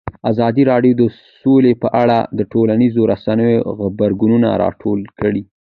[0.31, 1.03] ازادي راډیو د
[1.41, 5.41] سوله په اړه د ټولنیزو رسنیو غبرګونونه راټول کړي.